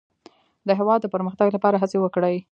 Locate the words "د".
0.67-0.69, 1.01-1.07